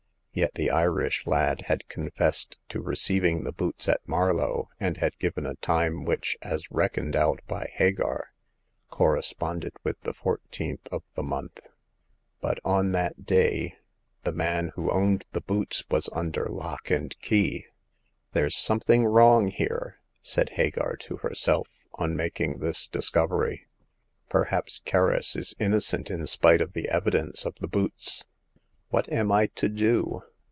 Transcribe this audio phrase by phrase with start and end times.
[0.33, 5.45] Yet the Irish lad had confessed to receiving the boots at Marlow, and had given
[5.45, 8.29] a time which, as reckoned out by Hagar,
[8.89, 11.59] corresponded with the fourteenth of the month.
[12.39, 13.75] But on that day
[14.23, 17.65] the man who owned the boots was under lock and key.
[18.31, 23.67] There's something wrong here,*' said Hagar to herself, on making this discovery.
[24.29, 28.23] Perhaps Kerris is innocent in spite of the evidence of the boots.
[28.91, 30.23] What am I to do?